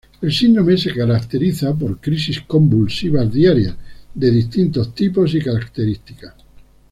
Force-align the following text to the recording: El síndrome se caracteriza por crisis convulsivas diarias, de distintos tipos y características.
El 0.19 0.33
síndrome 0.33 0.77
se 0.79 0.91
caracteriza 0.95 1.75
por 1.75 1.99
crisis 2.01 2.41
convulsivas 2.41 3.31
diarias, 3.31 3.75
de 4.15 4.31
distintos 4.31 4.95
tipos 4.95 5.35
y 5.35 5.41
características. 5.41 6.33